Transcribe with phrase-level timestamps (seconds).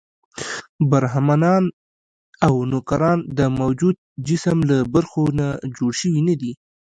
[0.89, 1.63] برهمنان
[2.45, 3.95] او نوکران د موجود
[4.27, 6.51] جسم له برخو نه جوړ شوي نه دي.